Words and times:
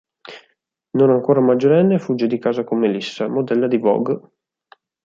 Non 0.97 1.11
ancora 1.11 1.41
maggiorenne 1.41 1.99
fugge 1.99 2.25
di 2.25 2.39
casa 2.39 2.63
con 2.63 2.79
Melissa, 2.79 3.27
modella 3.29 3.67
di 3.67 3.77
Vogue. 3.77 4.19